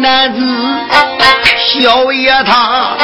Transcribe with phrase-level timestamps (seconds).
[0.00, 0.40] 男子，
[1.58, 2.96] 小爷他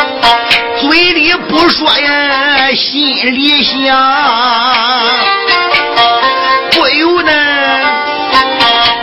[0.81, 3.95] 嘴里不说呀，心里想，
[6.73, 7.33] 不由呢，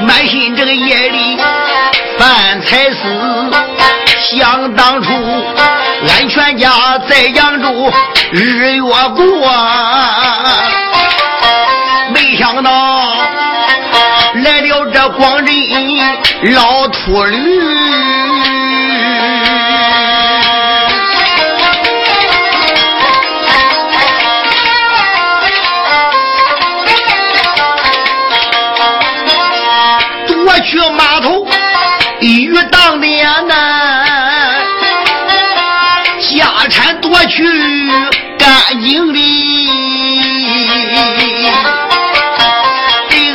[0.01, 1.37] 满心这个夜里
[2.17, 3.51] 犯财思，
[4.21, 5.13] 想当初
[6.07, 7.93] 俺全家在扬州
[8.31, 8.81] 日月
[9.15, 9.23] 过，
[12.11, 12.71] 没想到。
[14.35, 15.55] 来了这光镇
[16.55, 17.52] 老秃驴，
[38.65, 39.19] 干净的，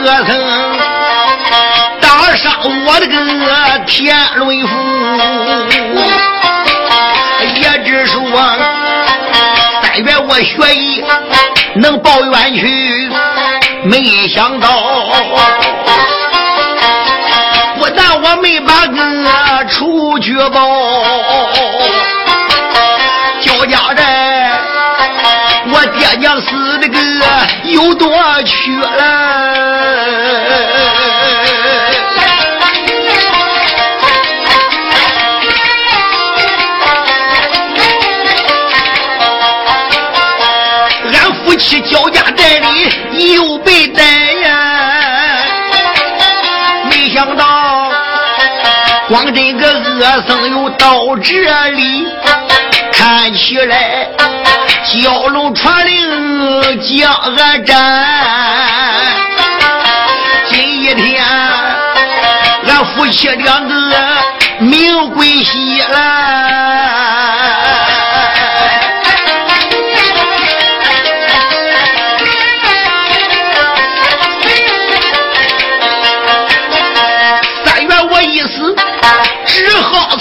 [0.03, 0.33] 恶僧。
[2.37, 3.15] 杀我的个
[3.85, 4.69] 天伦府，
[7.57, 8.23] 也只说
[9.83, 11.05] 三月我学艺
[11.75, 13.11] 能报冤屈，
[13.83, 14.69] 没想到
[17.77, 20.61] 不但我没把哥出去报，
[23.41, 24.28] 交家债
[27.73, 28.09] 有多
[28.45, 29.03] 缺了。
[41.13, 44.03] 俺夫妻交家寨里又被逮
[44.43, 44.49] 呀！
[46.91, 47.91] 没想到
[49.09, 52.07] 光这个恶僧又到这里，
[52.93, 54.09] 看起来
[54.91, 57.77] 蛟龙传令将俺斩。
[60.47, 61.23] 今一天
[62.67, 63.75] 俺夫妻两个
[64.61, 66.49] 命归西了。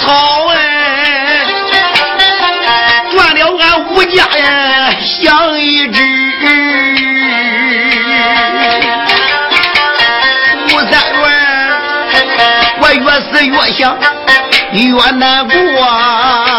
[0.08, 0.27] 好
[13.42, 13.98] 越想，
[14.72, 16.57] 越难过。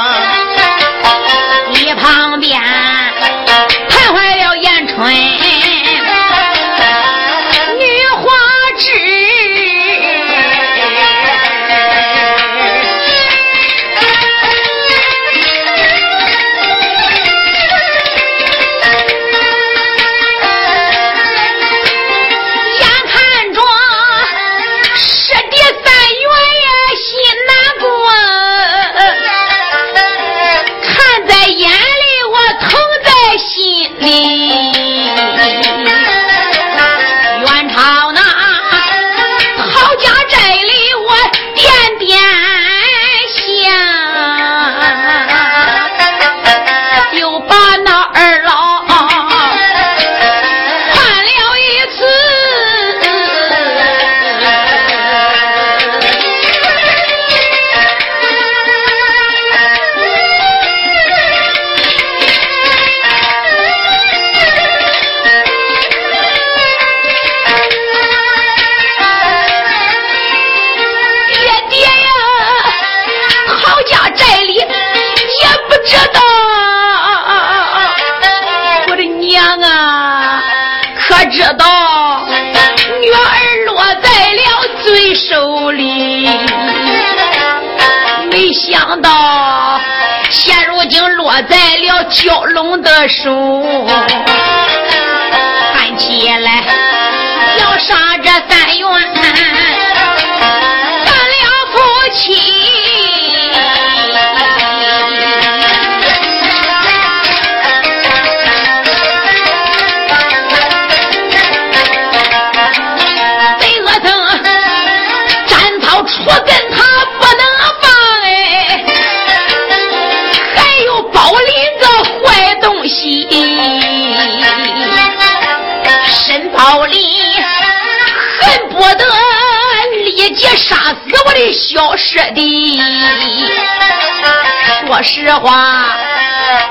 [134.99, 135.97] 说实话，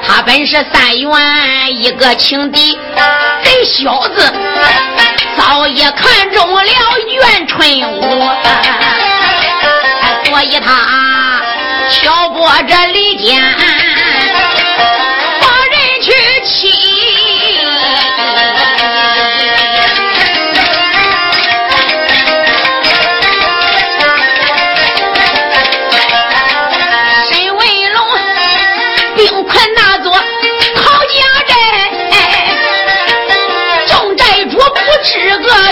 [0.05, 2.77] 他本是三元一个情敌，
[3.41, 4.33] 这小子
[5.37, 6.63] 早已看中了
[7.07, 8.29] 袁春武，
[10.25, 11.41] 所以他
[11.89, 13.41] 挑拨着离间，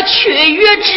[0.05, 0.91] 去与之，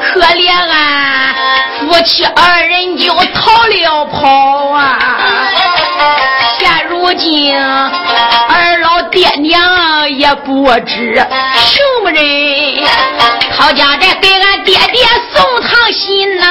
[0.00, 1.34] 可怜俺
[1.80, 4.98] 夫妻二人就逃了跑啊！
[6.58, 11.14] 现如今二老爹娘也不知
[11.54, 12.22] 什么人，
[13.56, 16.46] 陶家寨给俺爹爹送趟信呐，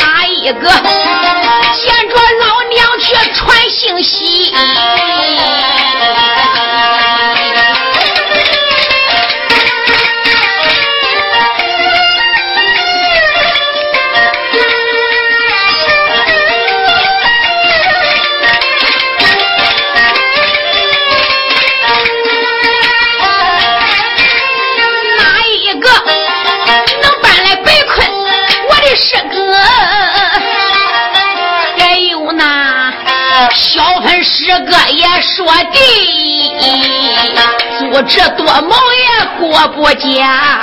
[0.00, 4.52] 哪一个见着老娘去传信息？
[33.54, 35.78] 小粉师哥也说的，
[37.78, 40.60] 组织多忙也过不家，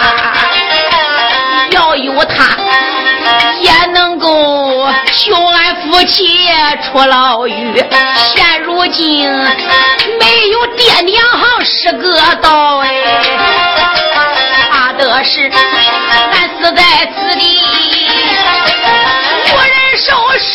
[1.72, 2.58] 要有他
[3.60, 6.48] 也能够救俺夫妻
[6.84, 7.84] 出牢狱。
[8.34, 9.30] 现如今
[10.20, 11.20] 没有爹娘
[11.63, 12.89] 师哥到哎，
[14.72, 16.84] 怕的是俺死在
[17.18, 17.44] 此地，
[19.51, 20.54] 无人收尸。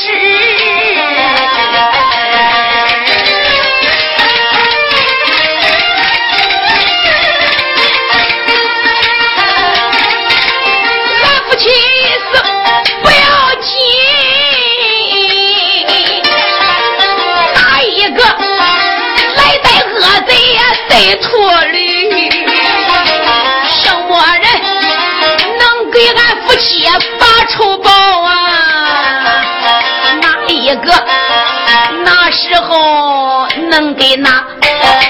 [34.00, 34.42] 给那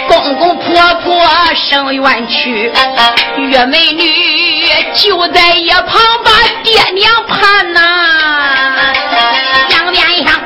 [0.08, 2.72] 公公婆婆生冤屈？
[3.38, 4.12] 岳美女
[4.96, 6.32] 就在一旁把
[6.64, 7.80] 爹娘盼呐，
[9.68, 10.40] 两边上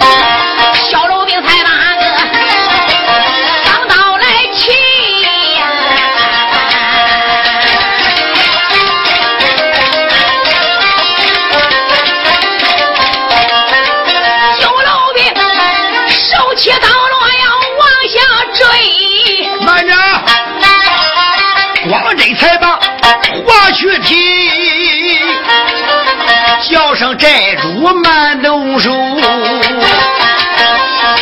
[23.75, 25.19] 去提，
[26.71, 27.69] 叫声债主
[28.03, 28.93] 慢动手，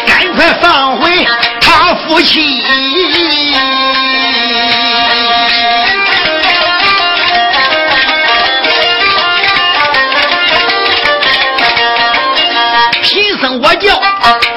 [0.07, 1.27] 赶快放回
[1.61, 2.63] 他夫妻。
[13.03, 13.99] 贫僧我叫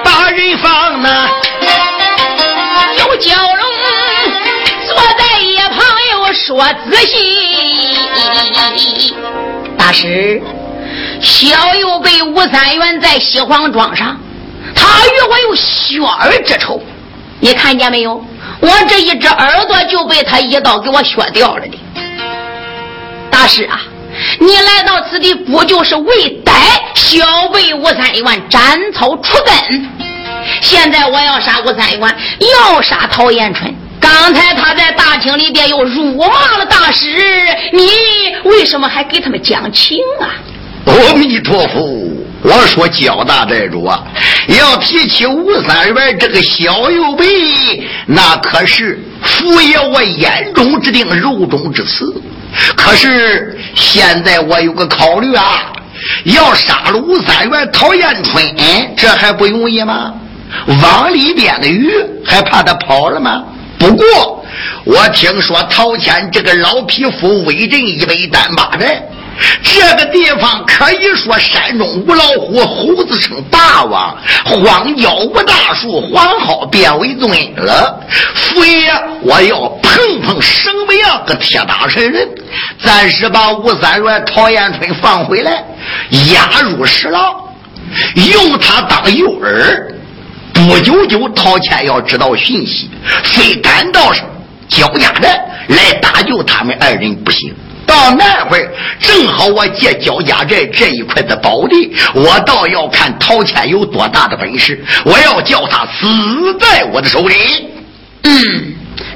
[0.03, 1.29] 把人放呢。
[2.97, 3.65] 有蛟龙
[4.85, 5.77] 坐在一旁
[6.11, 7.44] 又说仔细。
[9.77, 10.41] 大师，
[11.21, 14.19] 小友被吴三元在西黄庄上，
[14.73, 16.81] 他与我有血儿之仇，
[17.39, 18.23] 你看见没有？
[18.61, 21.77] 我这一只耳朵就被他一刀给我削掉了的。
[23.29, 23.81] 大师啊，
[24.39, 26.53] 你来到此地不就是为逮
[26.95, 29.89] 小辈吴三元斩草除根？
[30.61, 33.75] 现在我要杀吴三元，要杀陶延春。
[34.17, 37.05] 刚才他在大厅里边又辱骂了大师，
[37.73, 37.81] 你
[38.49, 40.31] 为什么还给他们讲情啊？
[40.85, 42.09] 阿弥陀佛！
[42.41, 44.01] 我说焦大寨主啊，
[44.47, 47.27] 要提起吴三元这个小右辈，
[48.05, 52.05] 那可是父爷我眼中之钉、肉中之刺。
[52.77, 55.73] 可是现在我有个考虑啊，
[56.23, 58.41] 要杀了吴三元、陶延春，
[58.95, 60.13] 这还不容易吗？
[60.81, 61.91] 网里边的鱼
[62.23, 63.43] 还怕他跑了吗？
[63.85, 64.43] 不过，
[64.83, 68.99] 我听说陶谦这个老匹夫威震一百单八寨，
[69.61, 78.01] 这个地方可以说山中无老虎，猴子称霸王，荒郊无大树，黄蒿变为尊了。
[78.33, 82.27] 父爷，我要碰碰什么样个铁打神人，
[82.83, 85.63] 暂时把吴三元、陶延春放回来，
[86.33, 87.35] 押入石牢，
[88.15, 89.94] 用他当诱饵。
[90.55, 92.89] 不久就陶谦要知道讯息，
[93.23, 94.11] 非赶到
[94.67, 97.53] 焦家寨来搭救他们二人不行。
[97.85, 107.35] 到那会儿，正好我借焦家寨这一块的宝地，我倒要看陶谦有多大的本事，我要叫他死在我的手里。
[108.23, 108.73] 嗯，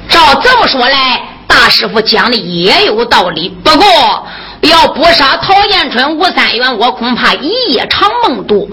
[0.08, 3.48] 照这么说来，大师傅讲的也有道理。
[3.64, 4.26] 不过
[4.62, 8.68] 要不杀陶延春、吴三元，我恐怕一夜长梦多。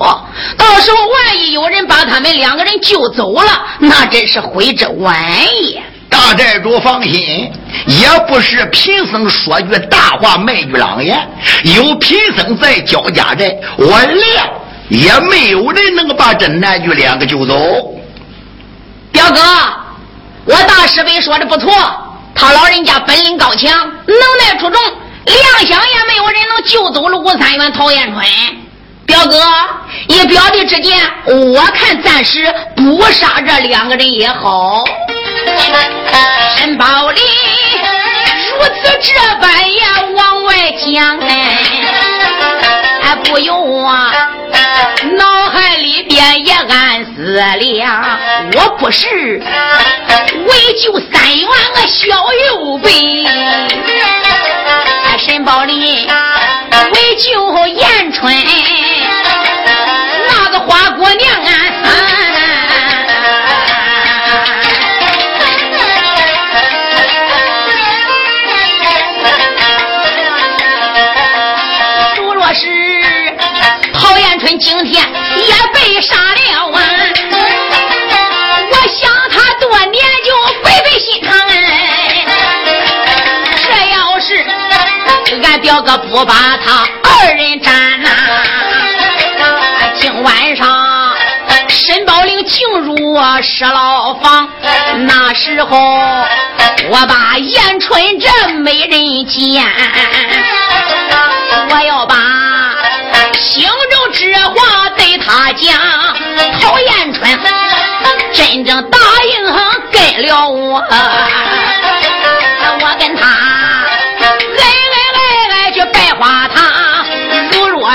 [0.58, 5.17] 到时候万一有人把他们两个人救走了，那真是悔之晚
[5.63, 5.82] 也。
[6.10, 7.51] 大寨主放心，
[7.86, 11.17] 也不是贫僧说句大话卖句狼言。
[11.63, 14.50] 有贫僧在焦家寨，我练
[14.89, 17.56] 也没有人能把这男女两个救走。
[19.12, 19.41] 表哥，
[20.46, 21.70] 我大师辈说的不错，
[22.34, 23.70] 他老人家本领高强，
[24.06, 24.82] 能耐出众，
[25.27, 28.25] 亮想也没有人能救走了吴三元、陶延春。
[29.05, 29.41] 表哥，
[30.10, 34.84] 以表弟之见，我看暂时不杀这两个人也好。
[36.57, 37.24] 申宝林
[38.60, 39.81] 如此这般也
[40.13, 41.57] 往外讲哎，
[43.01, 43.93] 还不由我
[45.17, 48.19] 脑海里边也暗思量，
[48.55, 49.41] 我不是
[50.48, 52.07] 为救三元个小
[52.50, 53.17] 右辈，
[57.18, 57.74] 为
[85.50, 88.10] 俺表哥不把他二人斩呐，
[89.98, 91.16] 今晚上
[91.70, 92.98] 申宝林进入
[93.42, 94.50] 石牢房，
[95.08, 95.77] 那时候
[96.89, 99.66] 我把延春这美人见，
[101.70, 102.16] 我要把。
[103.39, 105.80] 心中之话对他讲，
[106.60, 107.39] 陶延春
[108.34, 109.46] 真正答应
[109.92, 110.84] 跟了我，
[112.82, 113.25] 我跟他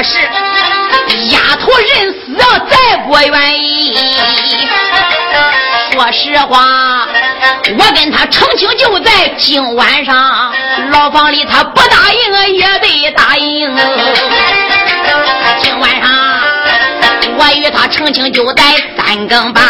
[0.03, 0.19] 是
[1.31, 2.19] 丫头认死，
[2.71, 3.97] 再不愿意。
[5.93, 7.07] 说实话，
[7.79, 10.53] 我跟他成亲就在今晚上，
[10.91, 13.77] 牢房里他不答应也得答应。
[15.61, 16.11] 今晚上
[17.37, 18.63] 我与他成亲就在
[18.97, 19.63] 三更半，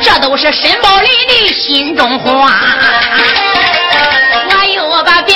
[0.00, 2.52] 这都是申宝林的心中话。
[4.48, 5.34] 我又把表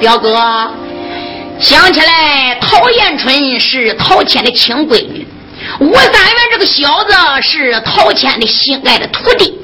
[0.00, 0.34] 表哥
[1.60, 5.28] 想起来，陶延春是陶谦的亲闺女，
[5.78, 9.54] 吴三元这个小子是陶谦的心爱的徒弟。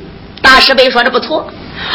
[0.42, 1.48] 大师辈说的不错。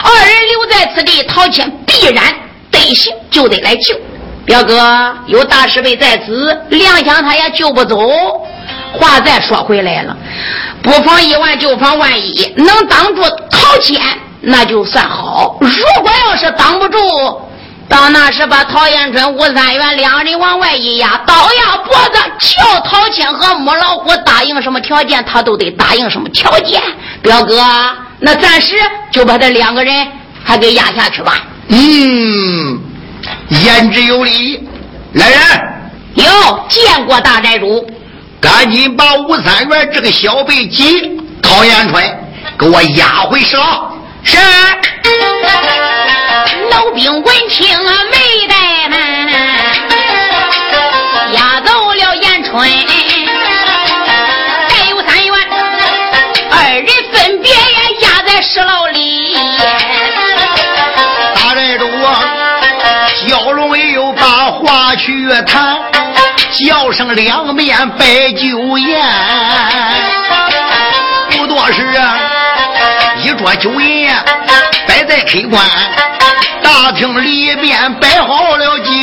[0.04, 2.24] 二人留在此地，陶谦必然
[2.72, 3.96] 得行，就得来救。
[4.44, 7.96] 表哥有大师辈在此，两想他也救不走。
[8.94, 10.18] 话再说回来了，
[10.82, 13.22] 不防一万，就防万一，能挡住
[13.52, 14.02] 陶谦，
[14.42, 15.58] 那就算好。
[15.62, 16.98] 如果要是挡不住，
[17.92, 26.82] 到那时把陶延春、吴三元两人往外一压，倒压脖子，叫陶谦和母老虎答应什么条件，他都得答应什么条件。
[27.22, 27.62] 表哥。
[28.24, 28.78] 那暂时
[29.12, 30.08] 就把这两个人
[30.42, 31.40] 还给压下去吧。
[31.68, 32.80] 嗯，
[33.50, 34.66] 言之有理。
[35.14, 35.40] 来人，
[36.14, 36.26] 有
[36.70, 37.86] 见过大寨主，
[38.40, 42.02] 赶紧把吴三元这个小辈及陶延春
[42.58, 43.92] 给我押回石牢。
[44.24, 44.38] 是。
[46.72, 48.98] 老兵闻听没怠慢，
[51.34, 52.62] 押走了延春。
[54.70, 55.34] 还有三员，
[56.50, 57.52] 二人分别
[58.00, 59.36] 押在石牢里，
[61.36, 62.24] 大寨主啊，
[63.28, 65.78] 蛟龙又把话去谈，
[66.54, 69.02] 叫声两面摆酒宴。
[71.32, 72.18] 不多时啊，
[73.18, 74.16] 一桌酒宴
[75.12, 75.62] 在客官
[76.64, 78.94] 大厅里边摆好了酒，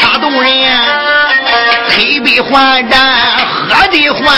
[0.00, 0.52] 他动人
[1.88, 3.00] 推杯换盏，
[3.38, 4.36] 喝的欢。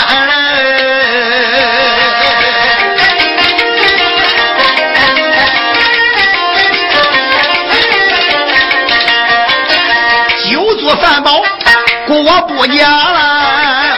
[12.13, 13.97] 我不讲了，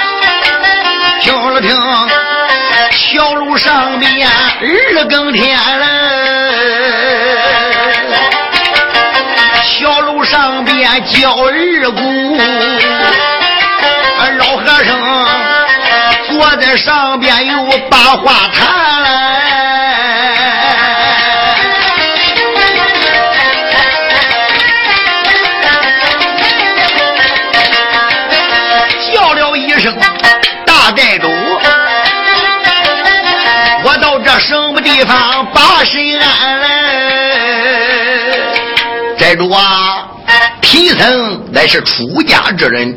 [1.19, 1.75] 听了听，
[2.91, 4.29] 小路上面
[4.65, 5.85] 二更天了，
[9.61, 12.37] 小楼上边叫二鼓，
[14.37, 15.27] 老和尚
[16.29, 19.02] 坐在上边有八花坛。
[35.03, 36.61] 地方把身安？
[39.17, 40.07] 寨主啊，
[40.61, 42.95] 贫僧乃是出家之人，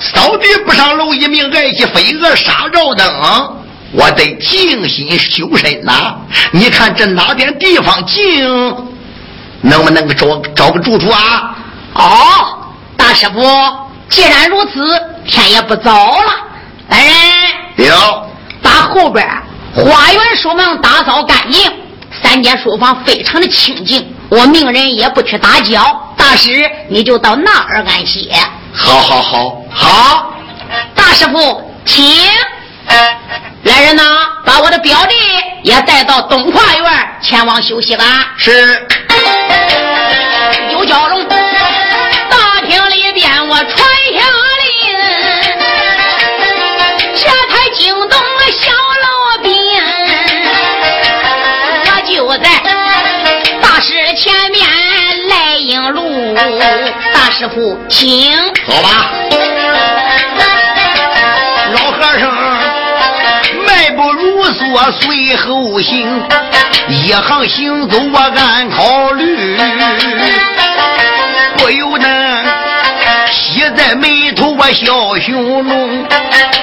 [0.00, 3.06] 扫地不上楼一命，爱惜飞蛾杀绕灯，
[3.92, 6.16] 我得静心修身呐。
[6.50, 8.48] 你看这哪点地方静，
[9.60, 11.54] 能不能找找个住处啊？
[11.92, 12.08] 哦，
[12.96, 13.42] 大师傅，
[14.08, 14.80] 既然如此，
[15.26, 16.22] 天也不早了，
[16.88, 17.04] 来
[17.76, 18.26] 人，有
[18.62, 19.28] 把后边。
[19.84, 21.70] 花园书房打扫干净，
[22.22, 24.12] 三间书房非常的清静。
[24.28, 26.50] 我命人也不去打搅，大师
[26.88, 28.28] 你就到那儿安歇。
[28.72, 30.34] 好，好，好，好。
[30.94, 32.04] 大师傅，请
[33.62, 34.02] 来人呐，
[34.44, 35.14] 把我的表弟
[35.62, 38.04] 也带到东跨院前往休息吧。
[38.36, 38.86] 是。
[40.72, 41.24] 有蛟龙，
[54.18, 54.66] 前面
[55.28, 56.34] 来迎路，
[57.14, 58.34] 大师傅，请
[58.66, 59.12] 走吧。
[61.72, 62.28] 老和尚
[63.64, 66.20] 迈步如梭随后行，
[66.88, 69.56] 一行行走我暗考虑，
[71.56, 72.08] 不由得
[73.30, 76.08] 喜在眉头我笑胸中，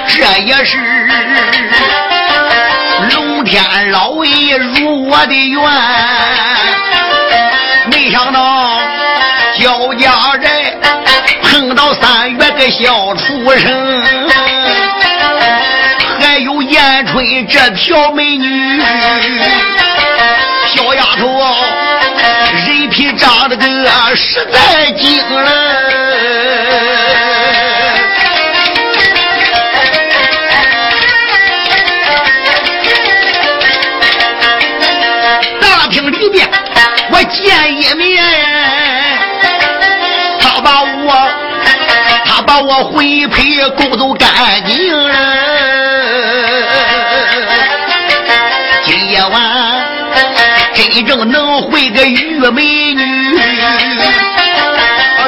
[0.08, 0.76] 这也是。
[3.14, 5.62] 龙天老爷如我的愿，
[12.70, 14.02] 小畜生，
[16.20, 18.80] 还有燕春这条美女，
[20.66, 21.26] 小丫头
[22.66, 26.05] 人皮长得个实在精了。
[43.56, 44.28] 魂魄勾走干
[44.64, 45.14] 净了。
[48.84, 49.42] 今夜晚
[50.74, 52.62] 真正能会个玉美
[52.94, 53.38] 女，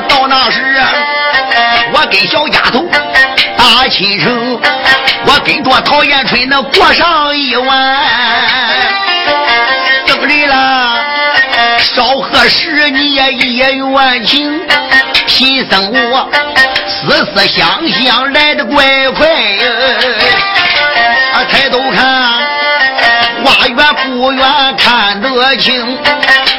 [0.09, 0.61] 到那时
[1.93, 2.87] 我跟小丫头
[3.57, 4.61] 打亲成，
[5.27, 7.97] 我跟着陶延春能过上一晚，
[10.07, 11.05] 等人了。
[11.81, 14.61] 少何时你也一冤情，
[15.29, 16.29] 贫僧我
[16.89, 19.67] 思思想想来的怪快呀！
[21.35, 22.03] 啊，抬头看
[23.45, 24.43] 花园不远
[24.77, 25.99] 看得清，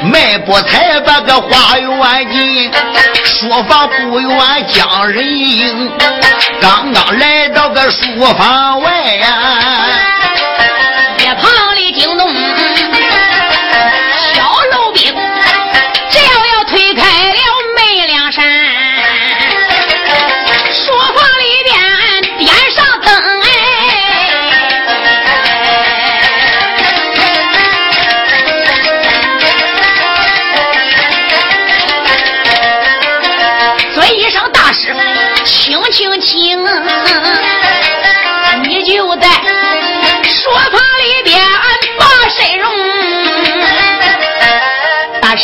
[0.04, 2.72] 迈步才把个花园进，
[3.26, 4.32] 书房不远
[4.68, 5.92] 将人迎，
[6.62, 8.06] 刚刚来到个书
[8.38, 9.28] 房外呀，
[11.18, 11.69] 别怕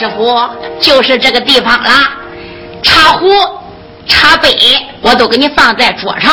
[0.05, 2.11] 师傅，就是这个地方啦。
[2.83, 3.27] 茶壶、
[4.05, 4.55] 茶杯
[5.01, 6.31] 我都给你放在桌上。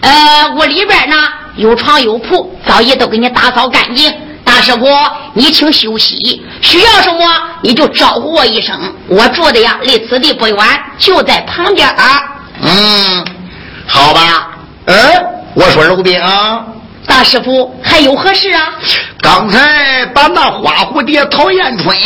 [0.00, 1.16] 呃，屋里边呢
[1.56, 4.12] 有床有铺，早已都给你打扫干净。
[4.44, 4.86] 大师傅，
[5.32, 7.18] 你请休息，需要什么
[7.62, 8.78] 你就招呼我一声。
[9.08, 10.56] 我住的呀离此地不远，
[10.98, 11.88] 就在旁边。
[12.60, 13.24] 嗯，
[13.86, 14.50] 好吧。
[14.86, 14.94] 嗯，
[15.54, 16.64] 我说卢兵啊，
[17.06, 18.74] 大师傅还有何事啊？
[19.20, 21.96] 刚才把那花蝴蝶陶艳春。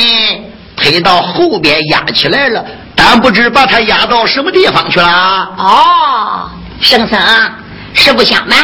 [0.83, 2.65] 推到后边压起来了，
[2.95, 5.07] 但不知把他压到什么地方去了。
[5.59, 7.21] 哦，圣僧，
[7.93, 8.59] 实不相瞒，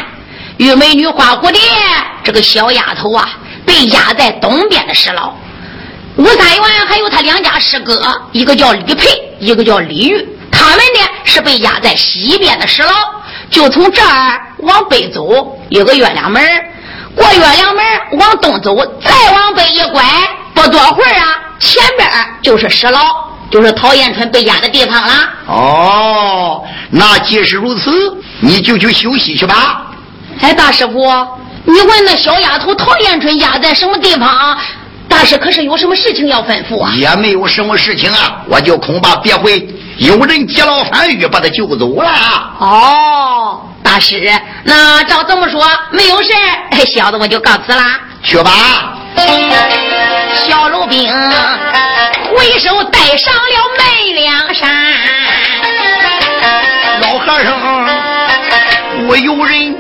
[0.57, 1.61] 玉美女花蝴蝶
[2.25, 3.29] 这个小丫头啊，
[3.67, 5.33] 被压在东边的石牢。
[6.17, 8.01] 吴三元还有他两家师哥，
[8.33, 9.07] 一个叫李佩，
[9.39, 12.91] 一个叫李玉，他们呢是被压在西边的石牢。
[13.51, 16.43] 就从这儿往北走，有个月亮门
[17.15, 17.85] 过月亮门
[18.19, 18.75] 往东走，
[19.05, 20.03] 再往北一拐，
[20.55, 21.43] 不多会儿啊。
[21.59, 22.09] 前边
[22.42, 23.01] 就是石牢，
[23.51, 25.14] 就是陶延春被压的地方了。
[25.47, 27.90] 哦，那既是如此，
[28.40, 29.87] 你就去休息去吧。
[30.40, 31.01] 哎，大师傅，
[31.64, 34.57] 你问那小丫头陶彦春压在什么地方？
[35.09, 36.92] 大师可是有什么事情要吩咐啊？
[36.97, 39.66] 也没有什么事情啊，我就恐怕别会
[39.99, 42.11] 有人劫牢翻狱把他救走了。
[42.59, 44.31] 哦，大师，
[44.64, 46.33] 那照这么说没有事
[46.87, 48.01] 小子我就告辞啦。
[48.23, 48.51] 去吧。
[50.44, 51.12] 小鲁兵
[52.37, 53.40] 回手带上了
[53.79, 54.70] 梅梁山，
[57.01, 57.88] 老和尚，
[59.09, 59.75] 我有人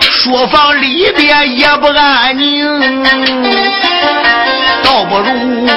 [0.00, 3.02] 书房里边也不安宁，
[4.82, 5.68] 倒不如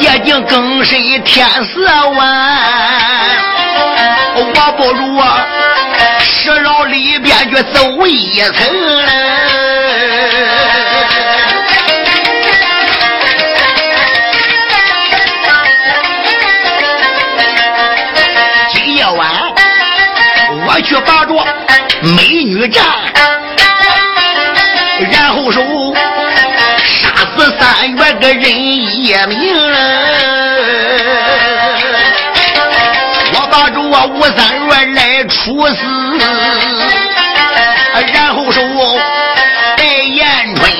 [0.00, 2.18] 夜静更深天色晚，
[4.34, 4.44] 我
[4.76, 5.46] 不如啊，
[6.18, 8.66] 石牢里边去走一层。
[20.82, 21.34] 去拔着
[22.02, 22.84] 美女战，
[25.10, 25.62] 然后说
[26.78, 29.38] 杀死三月个人一名。
[33.32, 35.76] 我把着吴三月来处死，
[38.12, 38.62] 然后说
[39.76, 40.70] 戴延春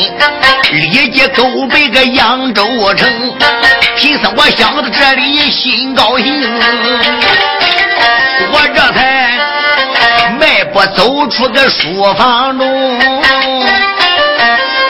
[0.72, 3.08] 立即勾背个扬州城。
[3.96, 6.42] 贫僧我想到这里心高兴，
[8.52, 9.09] 我这才。
[10.72, 12.98] 我走出个书房中，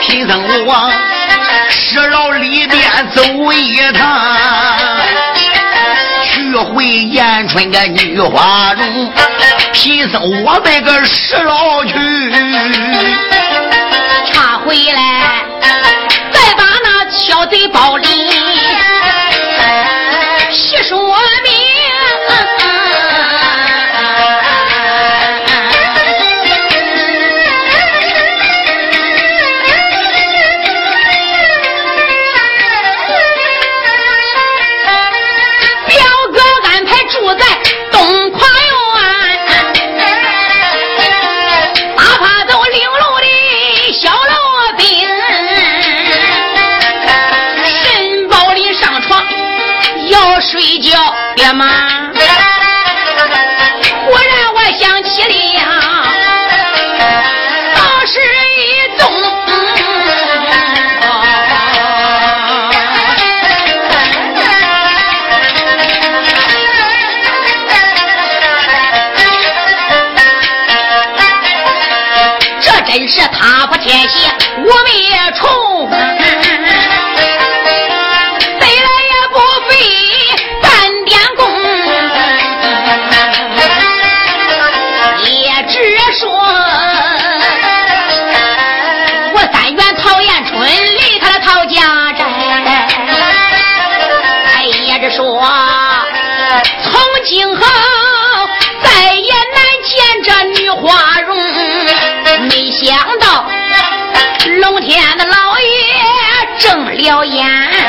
[0.01, 0.91] 贫僧往
[1.69, 4.31] 石牢里边走一趟，
[6.23, 9.11] 去回延春个女花容。
[9.73, 11.93] 贫僧我那个石牢去，
[14.31, 15.43] 查回来，
[16.31, 18.10] 再把那小贼包里
[104.47, 107.80] 龙天的老爷睁了眼。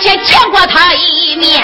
[0.00, 1.62] 前见过他一面，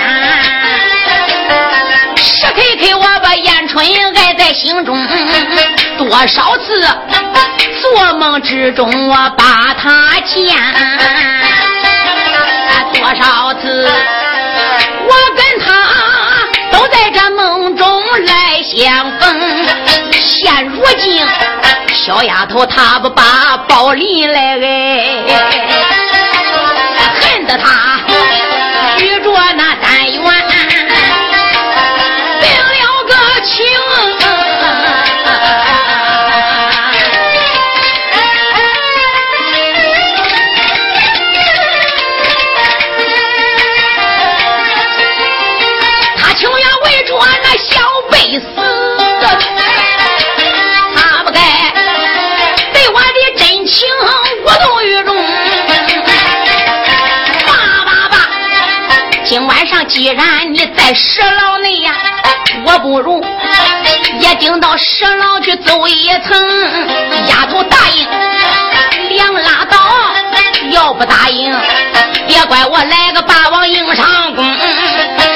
[2.16, 4.96] 时刻刻我把燕春爱在心中。
[5.96, 6.87] 多少次
[7.81, 10.55] 做梦之中我把他见，
[12.92, 13.90] 多少次
[15.09, 15.66] 我跟他
[16.70, 19.66] 都在这梦中来相逢。
[20.12, 21.25] 现如今
[21.94, 25.25] 小丫头她不把宝林来爱。
[27.18, 27.96] 恨得他
[29.37, 29.66] 举着那
[59.85, 61.95] 既然你在石牢内呀，
[62.65, 63.25] 我不如
[64.21, 66.37] 也顶到石牢去走一层。
[67.29, 68.07] 丫头答应，
[69.11, 69.79] 两拉倒；
[70.73, 71.55] 要不答应，
[72.27, 74.45] 别怪我来个霸王硬上弓。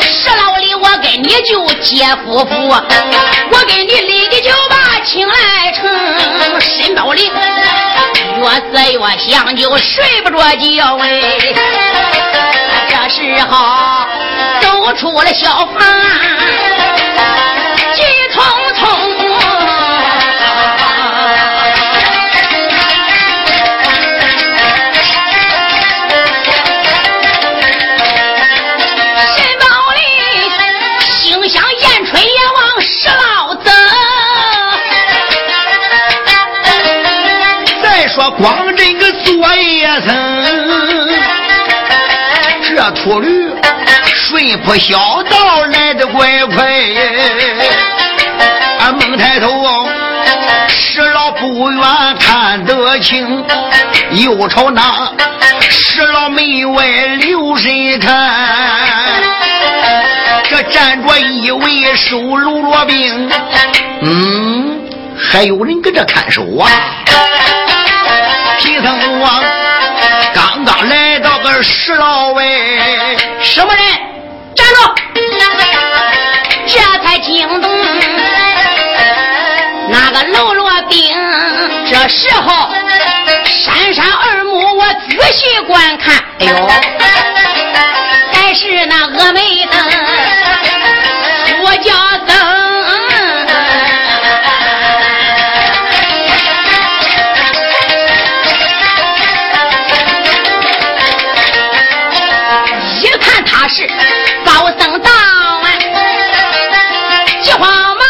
[0.02, 5.88] 石牢里我跟你就结夫妇，我跟你立的就把亲来成。
[6.60, 7.30] 身包里
[8.36, 11.10] 越思越想，就睡不着觉哎。
[13.10, 14.06] 时候
[14.60, 15.76] 走出了小房，
[42.90, 43.52] 秃驴
[44.04, 46.66] 顺坡小道来的怪快，
[48.80, 49.48] 俺猛抬头，
[50.68, 51.82] 石老不远
[52.18, 53.44] 看得清，
[54.10, 55.12] 又朝那
[55.60, 56.86] 石老门外
[57.18, 58.10] 留神看，
[60.48, 63.30] 这站着一位收喽啰兵，
[64.02, 64.80] 嗯，
[65.16, 66.68] 还有人搁这看守啊，
[68.58, 69.42] 皮僧王。
[70.32, 71.09] 刚刚来
[71.62, 73.84] 石老喂，什么人？
[74.54, 74.94] 站住！
[76.66, 77.70] 这才惊动
[79.88, 81.14] 那个喽啰兵。
[81.90, 82.68] 这时候，
[83.44, 86.54] 闪闪二目，我仔细观看，哎呦，
[88.32, 89.79] 还是那峨眉灯，
[103.72, 103.86] 是
[104.44, 105.70] 高僧到啊，
[107.40, 108.04] 急慌忙的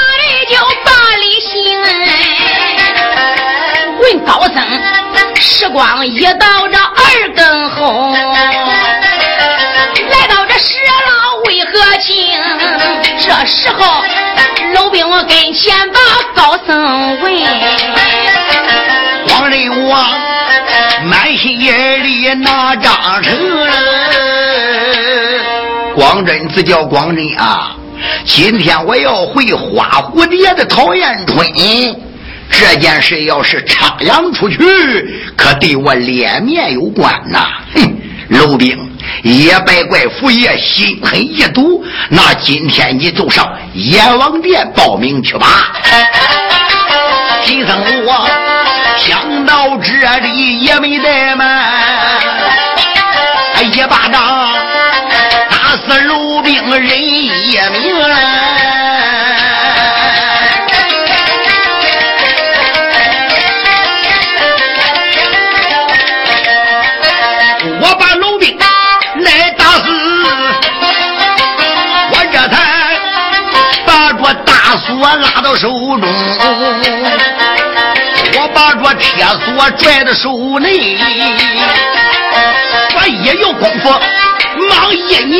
[0.48, 1.50] 就把礼行。
[4.00, 4.56] 问高僧，
[5.38, 8.14] 时光一到这二更后，
[10.08, 12.32] 来到这石牢为何情？
[13.18, 14.02] 这时候，
[14.74, 16.00] 老兵我跟前把
[16.34, 17.34] 高僧问，
[19.28, 20.08] 王人王
[21.04, 23.99] 满心眼里那张成。
[26.20, 27.74] 光真自叫光真啊！
[28.26, 31.46] 今天我要回花蝴蝶的陶艳春，
[32.50, 34.58] 这件事要是插扬出去，
[35.34, 37.46] 可对我脸面有关呐！
[37.74, 37.96] 哼，
[38.28, 38.76] 楼兵
[39.22, 45.72] 也别怪府爷心狠意毒，那今天你就上阎王殿报名去吧。
[47.46, 48.28] 贫僧我
[48.98, 51.72] 想到这里也没怠慢，
[56.68, 57.58] 人一命，
[67.80, 68.56] 我把卢兵
[69.16, 69.84] 来打死，
[72.10, 72.54] 我这才
[73.84, 76.02] 把这大锁拉到手中，
[78.38, 80.98] 我把这铁锁拽到手内，
[82.94, 83.92] 我一有功夫。
[84.68, 85.38] 忙一拧，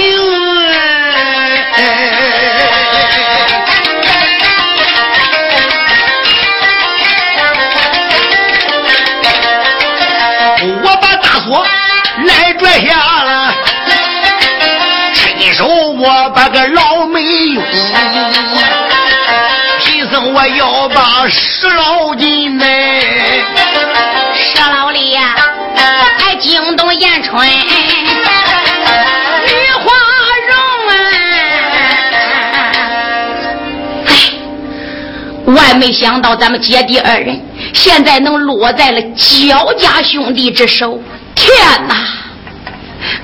[12.87, 13.55] 下了，
[15.13, 17.63] 伸手我把个老门用，
[19.81, 23.01] 贫僧我要把石牢进来，
[24.35, 25.35] 石老李呀，
[26.19, 27.57] 还惊动燕春哎。
[35.47, 37.41] 万没想到，咱们姐弟二人
[37.75, 40.97] 现在能落在了焦家兄弟之手。
[41.35, 41.53] 天
[41.89, 41.97] 哪！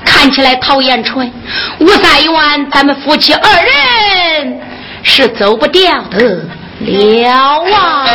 [0.07, 1.31] 看起来讨厌春、
[1.79, 4.59] 吴三元，咱们夫妻二人
[5.03, 6.47] 是走不掉的
[6.79, 8.05] 了啊！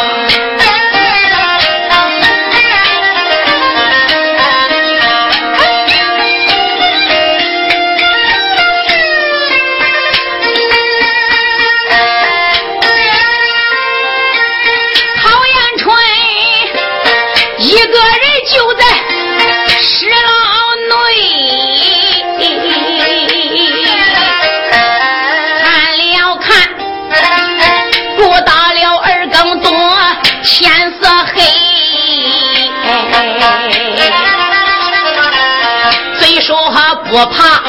[37.15, 37.63] 我怕，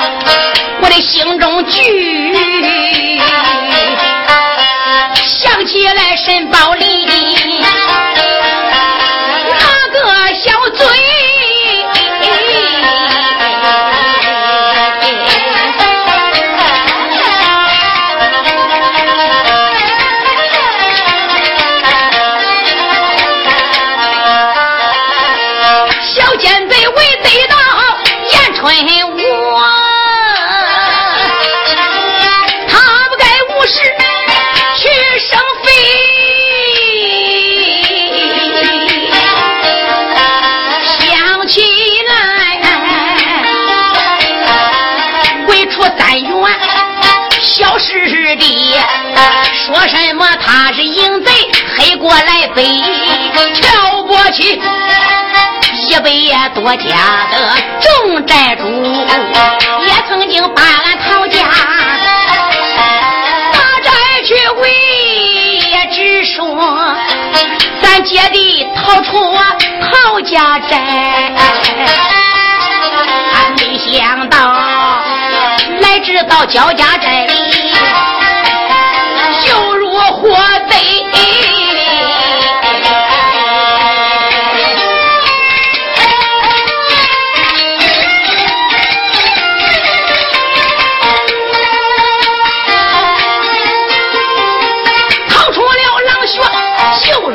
[0.82, 1.82] 我的心中惧，
[52.54, 52.63] 过来背，
[53.54, 54.62] 跳过去
[55.74, 57.36] 一百多家的
[57.82, 58.63] 众债主，
[59.86, 61.39] 也曾经把俺陶家
[63.52, 63.92] 打债
[64.26, 64.70] 去回，
[65.70, 66.96] 也只说
[67.82, 69.36] 咱姐弟逃出
[69.82, 70.78] 陶家寨，
[73.34, 74.38] 俺没想到
[75.82, 77.34] 来至到焦家寨里。
[80.16, 80.30] 火
[80.70, 80.92] 贼，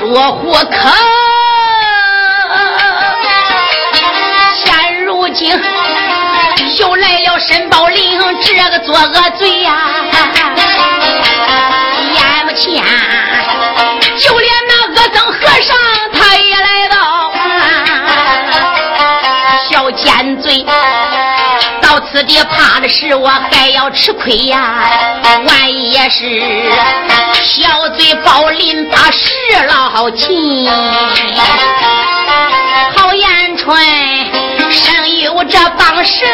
[0.08, 0.92] 就若火坑。
[4.54, 5.50] 现如今
[6.78, 9.97] 又来了申宝林这个作恶罪呀！
[22.18, 24.90] 死的怕的是我还要吃亏呀！
[25.46, 26.42] 万一也是
[27.44, 29.30] 小嘴宝林把事
[29.68, 30.68] 老亲，
[32.96, 33.78] 郝延春
[34.72, 36.26] 生有这帮生。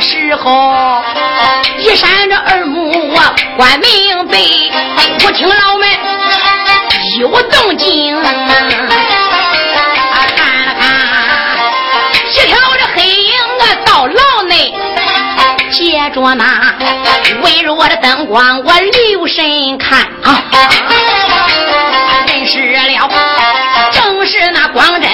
[0.00, 1.02] 时候
[1.78, 4.38] 一闪着耳目啊，观明白，
[5.18, 5.88] 不听老们
[7.20, 8.16] 有动静。
[8.22, 8.32] 看
[10.66, 10.88] 了看，
[12.26, 14.72] 一条这黑影啊，到牢内，
[15.70, 16.74] 借着那
[17.42, 20.42] 微弱的灯光，我留神看啊，
[22.26, 23.08] 认识了，
[23.92, 25.10] 正是那光真。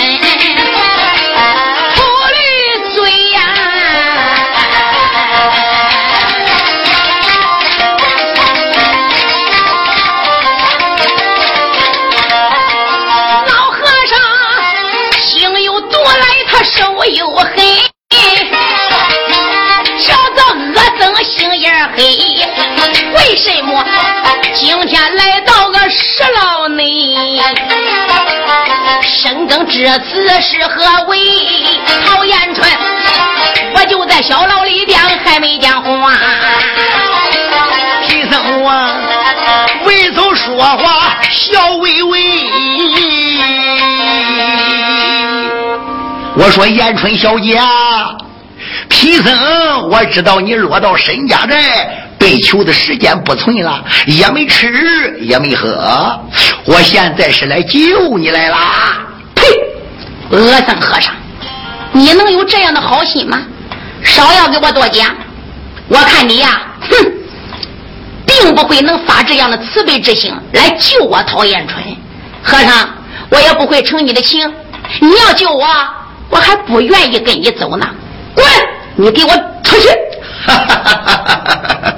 [21.96, 23.84] 为什么
[24.54, 27.40] 今天来到个石牢内？
[29.02, 31.18] 深更至此是何为？
[32.04, 32.68] 陶延春，
[33.74, 36.12] 我就在小牢里边还没讲话。
[38.06, 38.70] 贫僧我
[39.84, 42.20] 为首说话笑微微。
[46.36, 47.58] 我说延春小姐，
[49.06, 52.08] 皮僧我知道你落到沈家寨。
[52.18, 56.18] 被囚的时间不存了，也没吃也没喝，
[56.64, 59.06] 我现在是来救你来啦！
[59.32, 59.44] 呸！
[60.30, 61.14] 恶僧和尚，
[61.92, 63.40] 你能有这样的好心吗？
[64.02, 65.14] 少要给我多讲，
[65.86, 66.96] 我看你呀，哼，
[68.26, 71.80] 并不会能发这样的慈悲之心来救我陶延春。
[72.42, 72.88] 和尚，
[73.28, 74.52] 我也不会成你的情。
[75.00, 75.64] 你要救我，
[76.30, 77.86] 我还不愿意跟你走呢。
[78.34, 78.44] 滚！
[78.96, 79.28] 你给我
[79.62, 79.88] 出去！
[80.46, 81.94] 哈哈哈哈哈哈！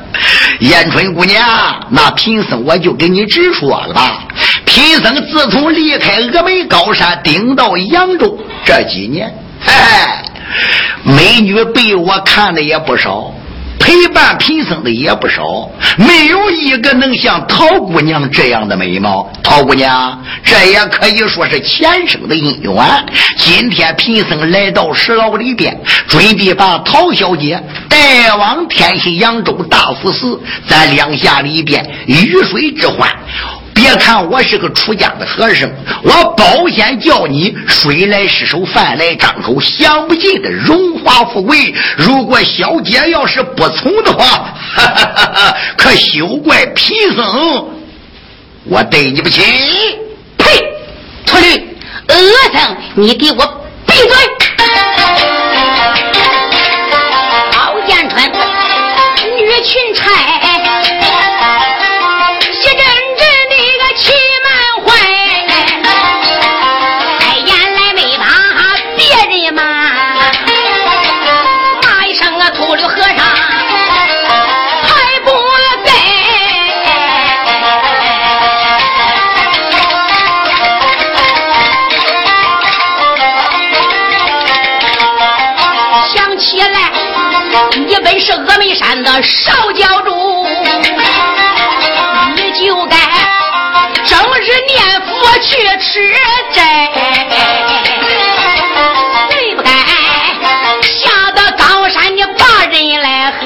[0.61, 4.24] 延春姑娘，那贫僧我就跟你直说了吧。
[4.64, 9.32] 贫僧自从离开峨眉高山，顶到扬州这几年，
[9.64, 10.24] 哎，
[11.05, 13.32] 美女被我看的也不少，
[13.89, 15.43] 陪伴贫僧的也不少，
[15.97, 19.32] 没有一个能像陶姑娘这样的美貌。
[19.43, 23.07] 陶姑娘，这也可以说是前生的姻缘。
[23.39, 25.74] 今天贫僧来到石牢里边，
[26.07, 27.59] 准备把陶小姐
[27.89, 33.09] 带往天心扬州大佛寺，咱两下里边鱼水之欢。
[33.81, 35.70] 别看我是个出家的和尚，
[36.03, 41.72] 我保险叫你水来失手，饭来张口，享不尽的荣华富贵。
[41.97, 47.68] 如果小姐要是不从的话，哈哈哈哈可休怪贫僧
[48.64, 49.43] 我对你不起。
[50.37, 50.47] 呸！
[51.24, 51.76] 秃驴，
[52.09, 52.16] 恶
[52.53, 54.11] 僧，你给我闭嘴！
[57.53, 58.29] 包建春，
[59.37, 60.47] 女裙钗。
[89.23, 90.47] 少教主，
[92.37, 92.97] 你就该
[94.05, 96.14] 整日念佛去吃
[96.53, 96.91] 斋，
[99.29, 99.71] 对不该
[100.83, 103.39] 下到高山你把人来害，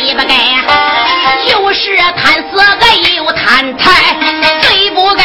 [0.00, 0.34] 你不该
[1.50, 2.62] 又是贪色
[3.16, 4.16] 又贪财，
[4.62, 5.24] 最不该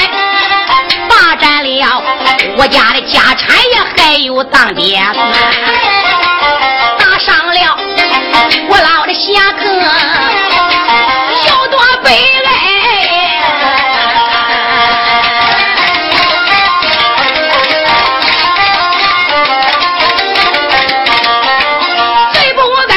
[1.08, 2.04] 霸占了
[2.58, 5.00] 我家的家产也还有当爹。
[8.70, 9.64] 我老的侠客
[11.48, 12.10] 有多悲
[12.46, 12.50] 哀，
[22.34, 22.94] 最不该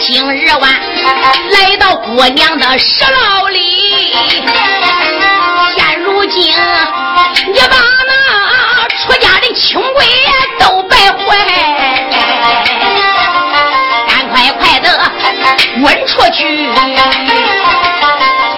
[0.00, 0.62] 今日晚
[1.50, 4.12] 来到姑娘的石牢里，
[5.76, 6.52] 现如今
[7.52, 7.76] 你把
[8.06, 10.06] 那出家的清规
[10.58, 10.82] 都
[16.06, 16.68] 出去！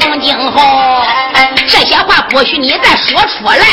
[0.00, 1.02] 从今后
[1.66, 3.66] 这些话不许你再说出来。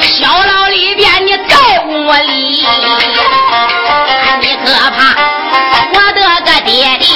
[0.00, 2.66] 小牢里边你再无理，
[4.40, 4.98] 你可怕
[5.92, 7.15] 我的个爹爹！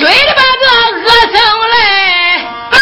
[0.00, 0.64] 嘴里把个
[0.96, 1.36] 恶僧
[1.70, 1.76] 来
[2.70, 2.78] 啊！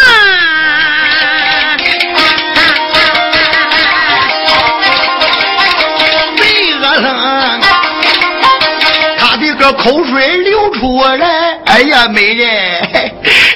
[6.37, 6.41] 没
[6.75, 7.05] 恶僧，
[9.17, 12.81] 他的个口水流出来，哎呀，美人，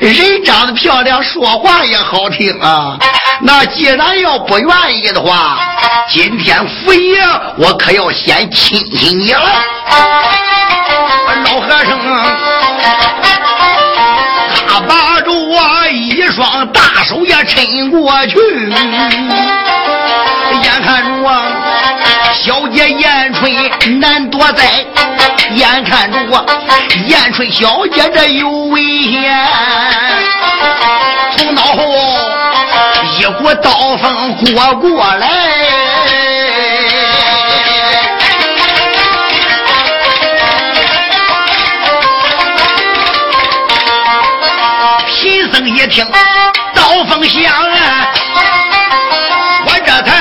[0.01, 2.97] 人长得漂亮，说话也好听啊。
[3.39, 5.57] 那既然要不愿意的话，
[6.09, 7.17] 今天福爷
[7.57, 9.49] 我可要先亲亲你了。
[11.45, 11.99] 老和尚，
[13.21, 13.32] 他
[14.81, 18.37] 把着我一双大手也伸过去，
[20.61, 21.27] 眼看着我
[22.33, 24.63] 小姐燕春难躲在，
[25.51, 26.45] 眼看着我
[27.07, 29.47] 燕春小姐这有危险，
[31.37, 31.81] 从脑后。
[33.19, 35.27] 一股刀锋过过来，
[45.67, 46.05] 一听
[46.73, 47.53] 刀锋响，
[49.65, 50.11] 我这才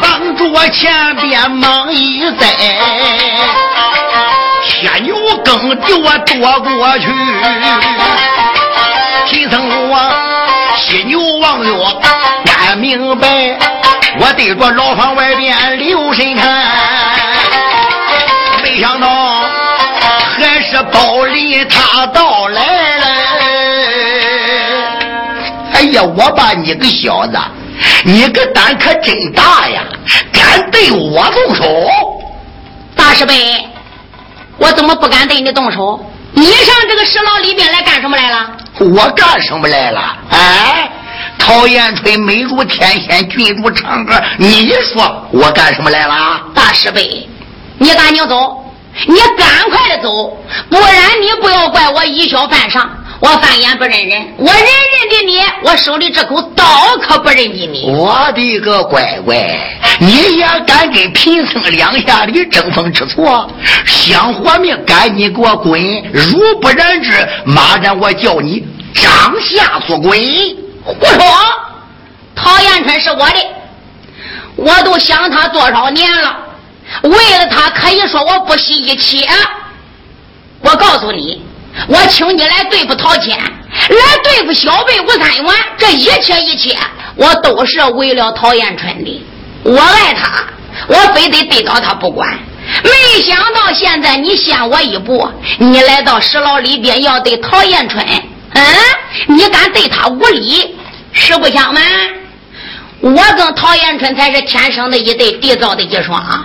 [0.00, 2.46] 帮助我前边忙一栽，
[4.64, 5.14] 天牛
[5.44, 7.06] 更就我躲过去，
[9.26, 9.98] 贫僧我。
[10.76, 11.72] 犀牛望月，
[12.66, 13.58] 俺明白。
[14.18, 16.64] 我对着牢房外边留神看，
[18.62, 19.06] 没想到
[20.36, 22.89] 还是包里他到来
[25.90, 26.02] 了。
[26.02, 27.38] 哎呀，我把你个小子，
[28.04, 29.82] 你个胆可真大呀！
[30.32, 31.64] 敢对我动手？
[32.94, 33.34] 大师辈，
[34.58, 35.98] 我怎么不敢对你动手？
[36.32, 38.50] 你上这个石牢里边来干什么来了？
[38.78, 40.16] 我干什么来了？
[40.30, 40.90] 哎，
[41.38, 44.22] 陶延春美如天仙，俊如嫦娥。
[44.38, 46.40] 你说我干什么来了？
[46.54, 47.28] 大师辈，
[47.78, 48.64] 你赶紧走，
[49.08, 50.38] 你赶快的走，
[50.70, 52.88] 不然你不要怪我以小犯上。
[53.20, 56.64] 我翻眼不认人，我认认的你，我手里这口刀
[57.02, 57.84] 可不认得你。
[57.86, 59.36] 我的个乖乖，
[59.98, 63.22] 你也敢跟贫僧两下里争风吃醋？
[63.84, 65.78] 想活命，赶紧给我滚！
[66.10, 67.12] 如不然之，
[67.44, 70.56] 马上我叫你掌下做鬼！
[70.82, 71.22] 胡说！
[72.34, 73.46] 陶延春是我的，
[74.56, 76.38] 我都想他多少年了，
[77.02, 79.28] 为了他可以说我不惜一切。
[80.62, 81.42] 我告诉你。
[81.88, 86.76] 我请你来对付陶谦，来对付小辈吴三元，这一切一切，
[87.16, 89.26] 我都是为了陶延春的。
[89.62, 90.44] 我爱他，
[90.88, 92.28] 我非得对到他不管。
[92.84, 98.04] 没想到现在你先我一步，你来到石牢里边要对陶延春，
[98.52, 98.64] 嗯，
[99.26, 100.76] 你敢对他无礼？
[101.12, 101.82] 实不相瞒，
[103.00, 106.44] 我跟陶延春才是天生的一对，地造的一双。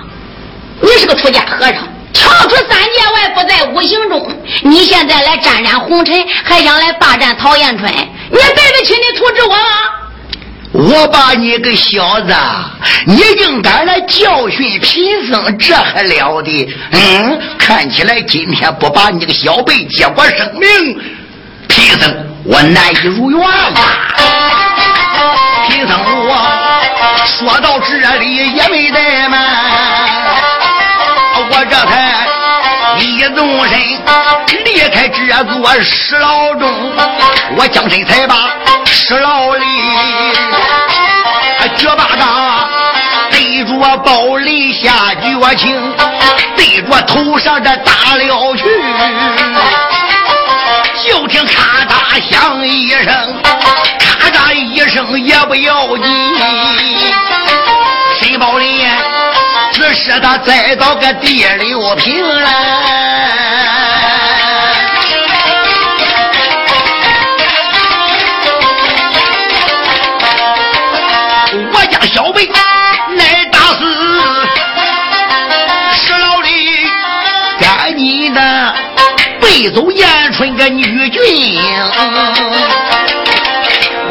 [0.82, 1.88] 你是个出家和尚。
[2.14, 3.55] 跳出三界外，不在。
[4.68, 7.88] 你现在来沾染红尘，还想来霸占陶延春？
[8.32, 9.62] 你对得起你处置我吗？
[10.74, 12.36] 我把你个小子，
[13.06, 16.68] 你竟敢来教训贫僧，这还了得？
[16.92, 21.00] 嗯，看起来今天不把你个小辈接过生命，
[21.68, 22.12] 贫僧
[22.44, 23.80] 我难以如愿了。
[25.70, 25.96] 贫僧
[26.28, 26.36] 我
[27.26, 29.95] 说到这里也没怠慢。
[34.86, 36.72] 离开这座石牢中，
[37.58, 38.36] 我将身才把
[38.86, 39.66] 石牢里，
[41.76, 42.70] 脚把掌
[43.32, 45.96] 对着宝林下绝情，
[46.56, 48.64] 对着头上的打了去，
[51.04, 53.42] 就听咔嗒响一声，
[53.98, 56.06] 咔嗒一声也不要紧，
[58.22, 58.88] 沈宝林。
[59.72, 62.50] 只是他栽到个地六平了，
[72.16, 73.80] 小辈乃大死，
[75.98, 76.50] 石老李
[77.60, 78.74] 赶紧的
[79.42, 81.22] 背走燕春个女军。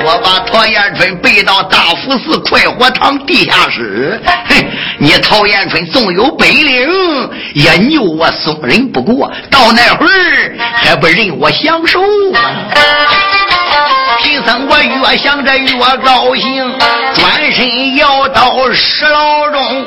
[0.04, 4.20] 我把陶延春背到大福寺快活堂地下室。
[4.50, 4.66] 哼，
[4.98, 9.32] 你陶延春纵有本领，也牛我送人不过。
[9.50, 12.02] 到那会儿还不任我享受
[12.34, 12.38] 吗？
[14.22, 16.78] 贫僧我越想着越高兴，
[17.14, 19.86] 转身要到石牢中，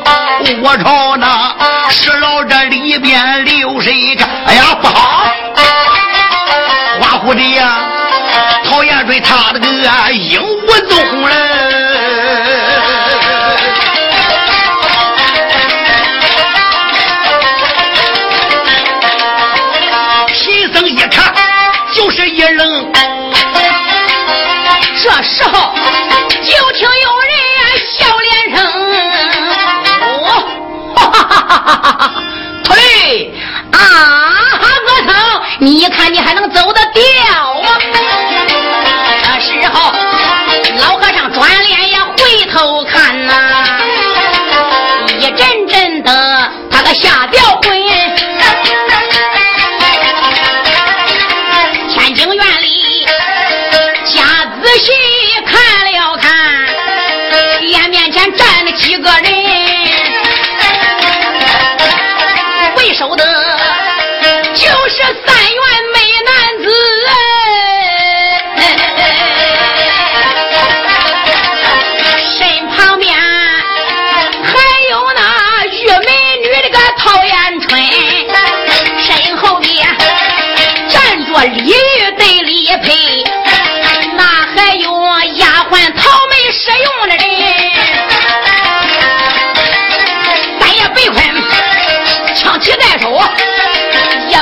[0.62, 1.56] 我朝那
[1.90, 4.30] 石牢这里边流水看。
[4.46, 5.24] 哎呀，不好！
[7.00, 7.78] 花蝴蝶呀！
[8.70, 10.68] 陶延春他的个影无
[25.24, 25.74] 时候
[26.30, 27.34] 就听有人
[27.98, 28.60] 笑脸声，
[30.02, 30.06] 哦，
[30.96, 32.14] 哈哈哈哈哈哈！
[32.64, 32.76] 退
[33.72, 34.66] 啊，阿
[35.06, 35.10] 僧，
[35.60, 37.02] 你看你还能走得掉
[37.62, 37.70] 吗？
[39.40, 39.94] 时候，
[40.82, 43.80] 老和尚转脸也回头看呐，
[45.20, 47.78] 一阵阵的他个下吊魂。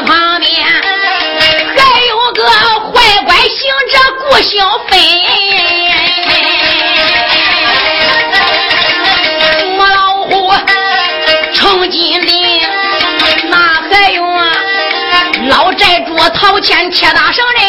[0.01, 0.51] 旁边
[1.75, 2.93] 还有个坏
[3.23, 3.59] 官行
[3.91, 4.53] 者顾小
[4.87, 4.93] 飞，
[9.75, 10.53] 母老虎
[11.53, 12.33] 成金的。
[15.47, 17.61] 老寨主陶谦铁大圣人，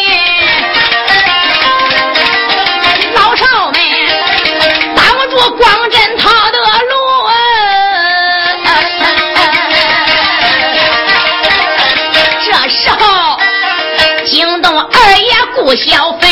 [15.66, 16.28] 不消费，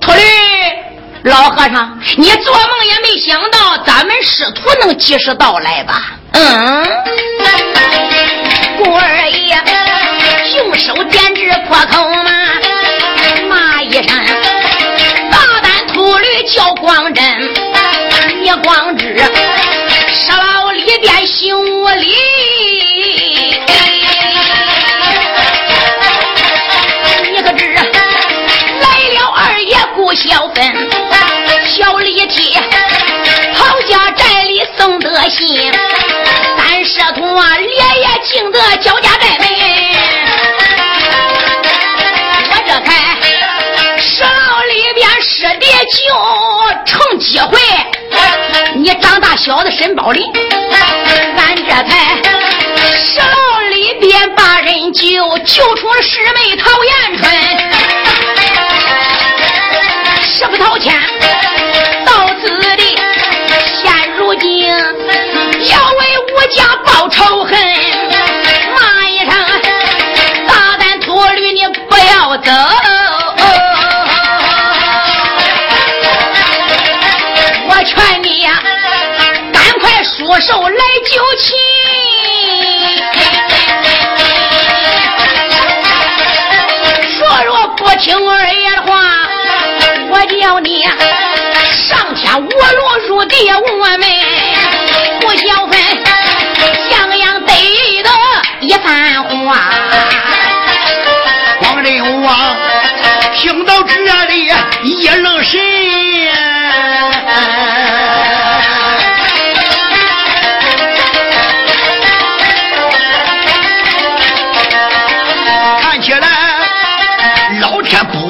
[0.00, 0.20] 秃驴
[1.22, 6.14] 老和尚，你做梦也没想到咱们师徒能及时到来吧？
[6.32, 6.82] 嗯，
[49.70, 50.22] 申报林，
[51.36, 52.20] 俺这才
[52.96, 57.30] 十楼里边把人救，救出了师妹陶延春。
[60.22, 60.94] 师傅陶谦
[62.04, 62.96] 到此地，
[63.82, 67.56] 现如今要为吴家报仇恨，
[68.76, 69.28] 骂一声
[70.46, 72.52] 大胆秃驴，你不要走。
[77.68, 78.21] 我劝，
[80.42, 80.76] 手来
[81.08, 81.56] 救亲。
[87.16, 88.90] 说若不听二爷的话，
[90.10, 90.82] 我叫你
[91.70, 92.56] 上天无路
[93.06, 94.00] 入地无门，
[95.20, 95.78] 不小分
[96.90, 97.52] 样样得
[98.02, 98.10] 的
[98.60, 99.56] 一番话。
[101.60, 102.56] 黄仁王
[103.34, 105.60] 听到这里一愣神。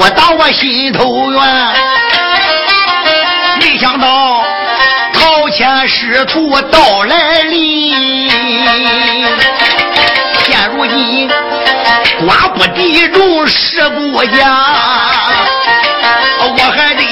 [0.02, 1.40] 天不打我心头怨，
[3.60, 4.42] 没想到
[5.12, 8.28] 陶谦师徒到来临，
[10.44, 11.28] 现如今
[12.26, 14.50] 寡不敌众，势不降，
[16.40, 17.04] 我还得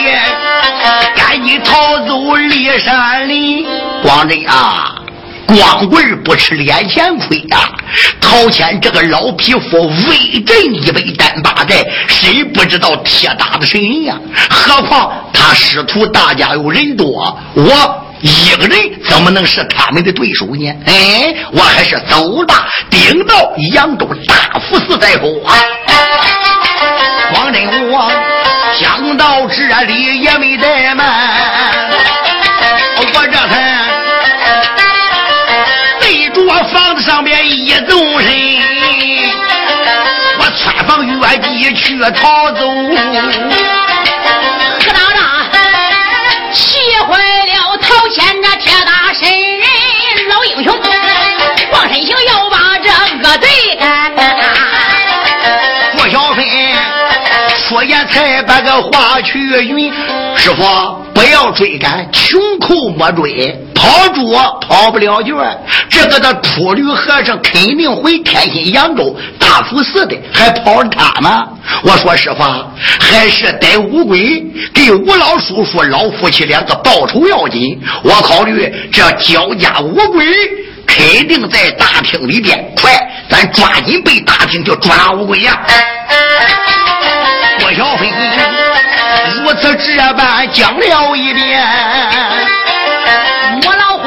[1.14, 3.64] 赶紧逃走骊山林。
[4.02, 4.96] 光真啊！
[5.46, 7.70] 光棍不吃脸前亏呀！
[8.20, 14.16] 陶谦这个老匹夫，威震一北单八寨，谁不知道铁打的神呀？
[14.48, 20.72] 何况他师徒大家有人多，我一个人怎么能是他们的对手呢？
[20.86, 25.28] 哎，我还是走吧，顶到扬州大佛寺再说。
[27.32, 28.10] 黄真我
[28.78, 31.06] 想到这里也没怠慢，
[37.60, 38.28] 一纵身，
[40.38, 42.66] 我穿房越地去逃走。
[44.78, 44.98] 何大
[45.52, 45.60] 大
[46.52, 47.10] 气坏
[47.44, 49.64] 了陶谦这铁打神人
[50.28, 50.68] 老英雄，
[51.72, 53.46] 王身行要把这恶贼
[53.78, 54.10] 干。
[55.96, 56.38] 郭小飞
[57.68, 59.92] 说言才把个话去云，
[60.36, 60.62] 师傅
[61.09, 61.09] 不
[61.40, 63.58] 要追赶，穷寇莫追。
[63.74, 64.30] 跑猪
[64.60, 65.34] 跑不了卷，
[65.88, 71.48] 这个的秃驴和尚肯定回天津扬州大福寺的，还跑他吗？
[71.82, 72.70] 我说实话，
[73.00, 77.80] 还是逮乌龟给吴老叔叔老夫妻两个报仇要紧。
[78.04, 80.26] 我考虑这焦家乌龟
[80.86, 82.92] 肯定在大厅里边，快，
[83.30, 85.58] 咱抓紧被大厅就抓乌龟呀！
[87.60, 88.10] 郭小飞
[89.36, 91.66] 如此这般讲了一遍。
[93.62, 94.04] 母老虎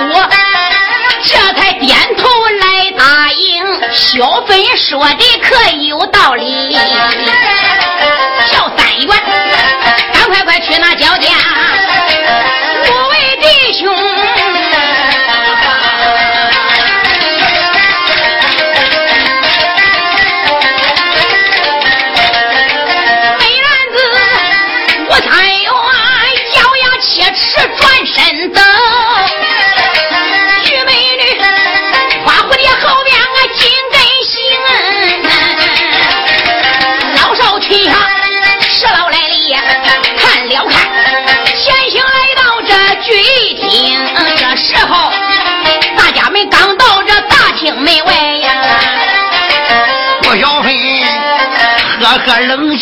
[1.24, 2.28] 这才点头
[2.60, 6.78] 来答应，小芬说的可有道理。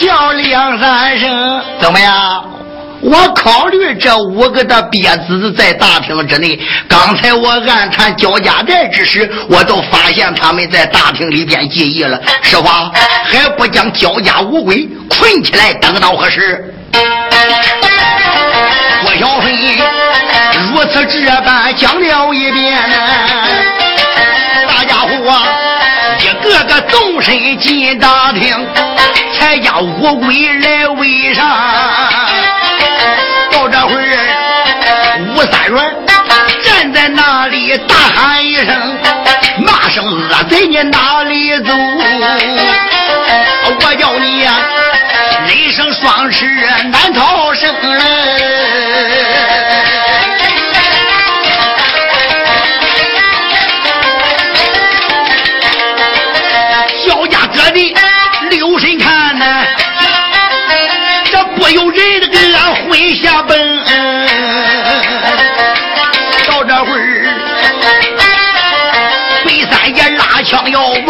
[0.02, 2.46] 呵冷笑两三声，怎么样？
[3.02, 6.60] 我考虑这五个的鳖子在大厅之内。
[6.88, 12.20] 刚才我暗谈焦家寨之时，我都发现他们在大厅里边记忆了。
[12.44, 12.92] 是吧
[13.26, 16.74] 还不将焦家五鬼困起来，等到何时？
[19.04, 19.52] 郭小飞
[20.70, 22.78] 如此这般讲了一遍，
[26.72, 28.66] 个动身进大厅，
[29.38, 31.46] 才叫乌龟来围上。
[33.52, 35.96] 到这会儿，吴三元
[36.64, 38.98] 站在那里大喊一声，
[39.66, 41.74] 骂声恶贼，你哪里走？
[43.66, 44.54] 我叫你呀，
[45.48, 46.46] 人生双翅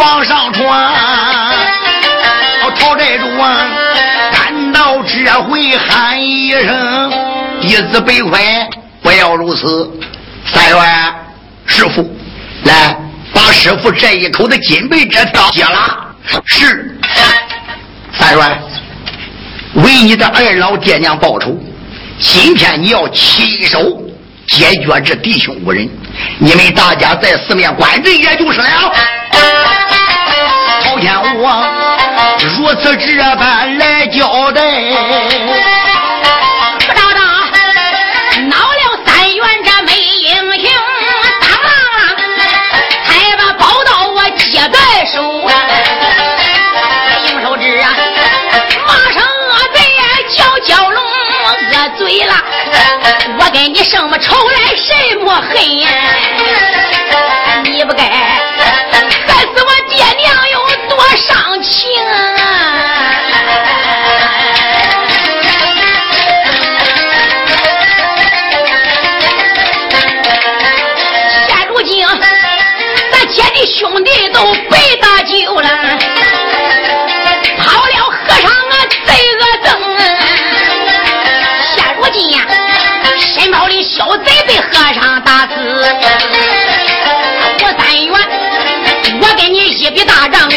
[0.02, 0.92] 往上传。
[2.74, 3.68] 陶寨主啊，
[4.32, 7.12] 赶到这回喊一声
[7.62, 8.68] ：“弟子北快，
[9.00, 9.88] 不要如此。”
[10.52, 11.14] 三元
[11.66, 12.02] 师傅，
[12.64, 12.98] 来
[13.32, 16.14] 把师傅这一口的金杯这条接了。
[16.44, 16.98] 是
[18.14, 18.62] 三元，
[19.74, 21.56] 为你的二老爹娘报仇，
[22.18, 24.02] 今天你要亲手
[24.48, 25.88] 解决这弟兄五人。
[26.38, 28.66] 你们大家在四面观阵也就是了，
[30.82, 31.48] 朝天虎
[32.56, 34.60] 如此这般来交代，
[36.80, 37.20] 不道道，
[38.48, 40.70] 闹了三元这美英雄，
[41.40, 41.70] 大王，
[43.06, 45.22] 抬把宝刀我接在手，
[47.30, 47.84] 用手指啊，
[48.86, 50.44] 骂声恶贼啊，叫
[50.74, 52.34] 蛟龙恶嘴了。
[53.52, 55.88] 跟你什么仇来什么恨呀？
[57.64, 58.40] 你不该害
[59.42, 60.56] 死我爹娘有
[60.88, 62.10] 多伤情啊。
[71.46, 72.06] 现如今，
[73.12, 75.71] 咱姐的兄弟都被打救了。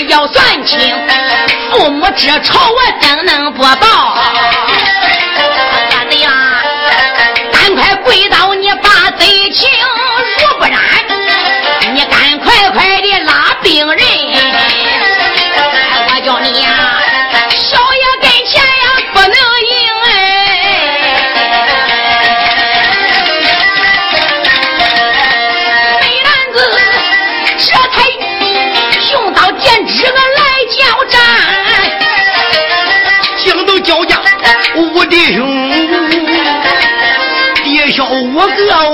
[0.04, 0.80] 要算清，
[1.72, 4.18] 父母之仇我怎能不报？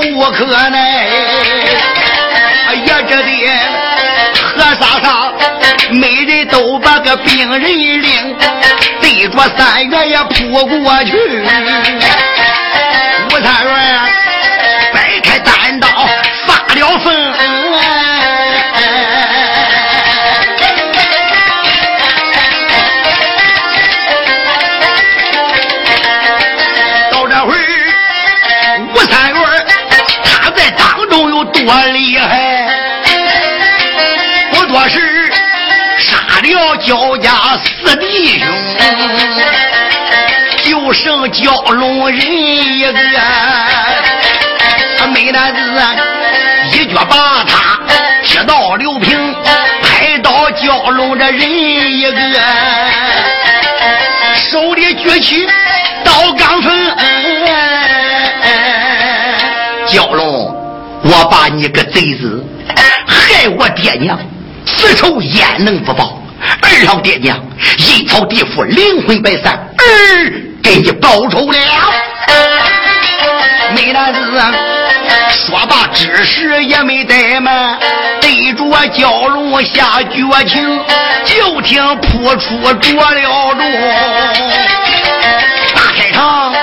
[0.10, 1.08] 无可奈，
[2.68, 3.30] 哎呀，这的
[4.34, 5.34] 和尚上，
[5.92, 8.36] 每人都把个病人领，
[9.00, 11.12] 对着三元也扑过去。
[13.30, 13.74] 吴三元
[14.94, 15.88] 掰开单刀
[16.48, 17.51] 发了疯。
[37.84, 38.48] 四弟兄，
[40.64, 42.94] 就剩蛟龙人一个。
[45.14, 45.60] 美男子
[46.72, 47.80] 一脚把他
[48.24, 49.36] 踢到刘平，
[49.82, 52.40] 拍到蛟龙这人一个，
[54.36, 55.48] 手里举起
[56.06, 56.72] 刀钢锋，
[59.88, 60.58] 蛟龙。
[61.04, 62.46] 我把你个贼子，
[63.08, 64.20] 害我爹娘，
[64.68, 66.21] 此仇焉能不报？
[66.72, 67.38] 二老爹娘，
[67.78, 69.84] 阴曹地府，灵魂百散，儿
[70.64, 71.58] 给你报仇了。
[73.76, 74.20] 美男子
[75.32, 77.78] 说罢，知识也没怠慢，
[78.22, 78.64] 对着
[78.94, 80.80] 蛟龙下绝情，
[81.26, 83.72] 就听扑出着了龙，
[85.76, 86.54] 大开场。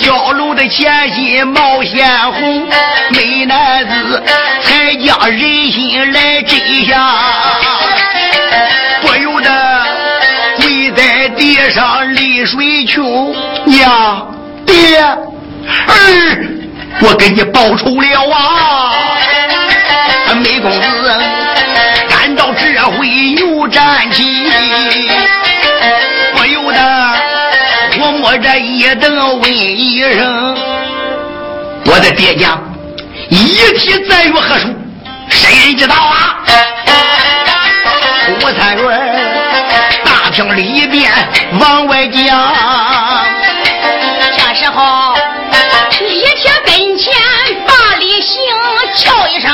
[0.00, 2.68] 蛟龙的前心冒鲜红，
[3.10, 4.22] 美男子
[4.62, 6.96] 才将人心来真下，
[11.76, 13.34] 上丽水秋。
[13.66, 15.14] 娘爹儿，
[17.02, 18.92] 我给你报仇了啊！
[20.42, 21.14] 梅公子
[22.08, 24.24] 赶到这回又站起，
[26.34, 26.80] 不由得。
[28.00, 30.56] 我摸着一等问一声，
[31.84, 32.58] 我的爹娘
[33.28, 34.74] 遗体在于何处？
[35.28, 36.38] 谁知道啊？
[38.28, 39.15] 吴三元
[40.36, 41.10] 厅里边
[41.58, 42.54] 往外讲，
[44.36, 45.14] 这时候
[45.98, 47.10] 李铁跟前
[47.66, 48.36] 把礼行，
[48.94, 49.50] 叫一声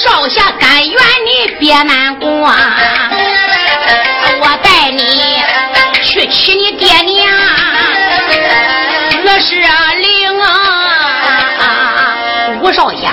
[0.00, 0.94] 少侠甘愿
[1.26, 2.28] 你别难过，
[4.40, 5.42] 我带你。
[6.00, 7.26] 去娶你爹娘，
[9.24, 10.46] 我是灵啊！
[12.62, 13.10] 吴少爷，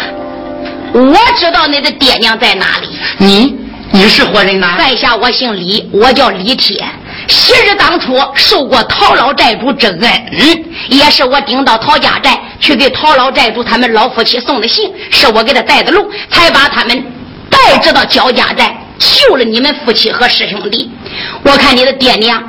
[0.93, 2.87] 我知道你的爹娘在哪里。
[3.17, 3.57] 你
[3.95, 4.75] 你是何人呐？
[4.77, 6.85] 在下我姓李，我叫李铁。
[7.29, 17.05] 昔日当初受过陶老寨主之恩，也是我顶到陶家寨去给陶老寨主他们老夫妻送的信，是我给他带的路，才把他们
[17.49, 20.91] 带才知道焦家寨救了你们夫妻和师兄弟。
[21.43, 22.43] 我看你的爹娘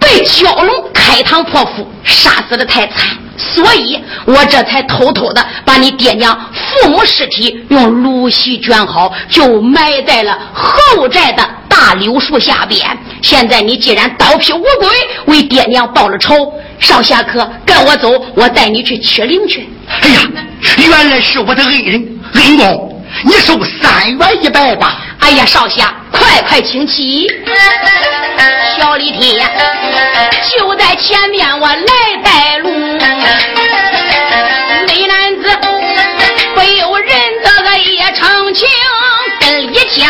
[0.00, 12.80] 被蛟龙开膛破腹杀死的太惨，所以我这才偷偷的把你爹娘父母尸体用芦席卷好，就埋在了后寨的大柳树下边。
[13.22, 14.88] 现在你既然刀劈乌龟，
[15.26, 19.68] 为爹娘报了仇，少侠客跟我走，我带你去取灵去。
[20.02, 20.20] 哎呀，
[20.76, 24.96] 原来是我的恩人恩公，你收三元一百吧。
[25.20, 27.26] 哎呀，少侠，快快请起。
[28.76, 29.42] 小李铁
[30.56, 31.76] 就在前面，我来
[32.22, 32.70] 带路。
[34.86, 35.50] 美男子
[36.54, 37.10] 不由人
[37.44, 38.66] 这个也长情
[39.40, 40.06] 跟李铁，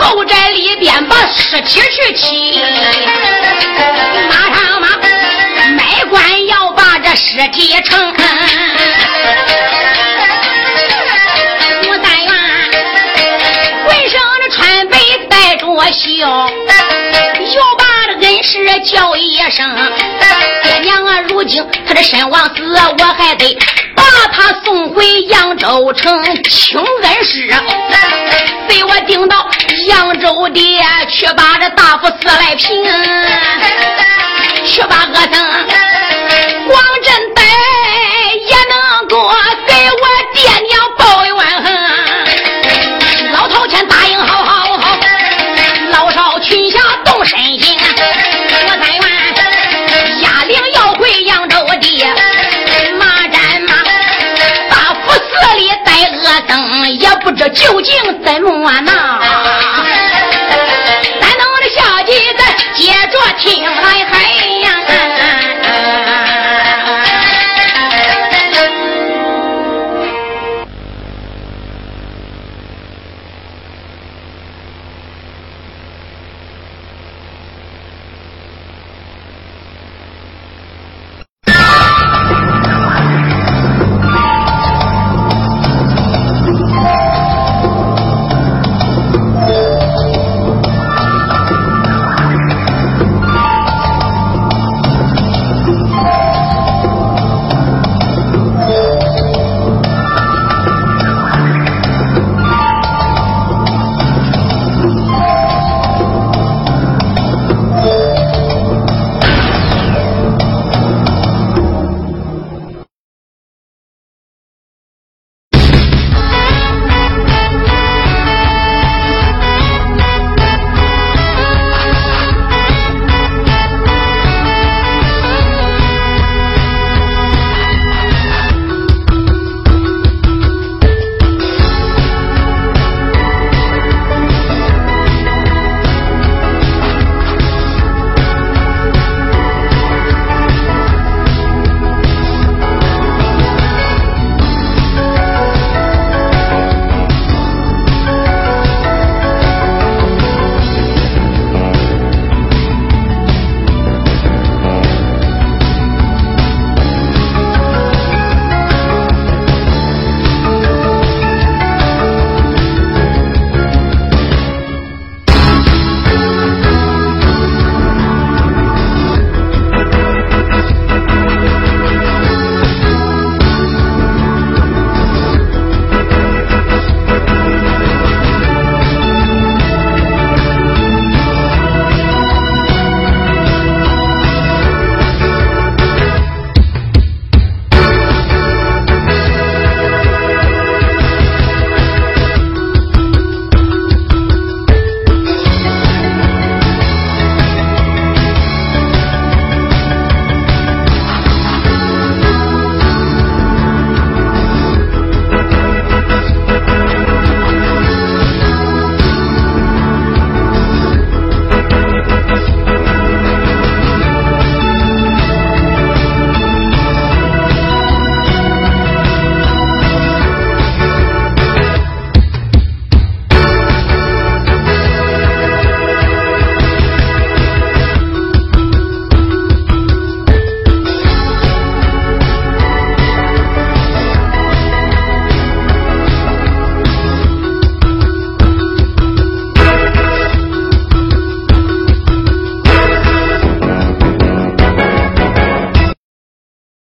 [0.00, 2.62] 后宅里边把尸体去起，
[4.30, 4.88] 马上马，
[5.76, 8.14] 卖官要把这尸体成。
[15.92, 16.48] 笑，
[17.54, 17.84] 又把
[18.20, 19.66] 这恩师叫一声，
[20.62, 22.62] 爹娘啊，如今他的身亡死，
[22.98, 23.58] 我还得
[23.96, 27.48] 把他送回扬州城请恩师，
[28.68, 29.48] 被我顶到
[29.86, 30.60] 扬州的
[31.08, 32.84] 去把这大夫死来平，
[34.66, 35.40] 去把恶僧
[36.68, 37.42] 王振带
[38.46, 39.30] 也能够
[39.66, 40.06] 给我
[57.28, 59.20] 不知究竟怎么闹。
[61.20, 63.68] 咱弄的小弟再接着听。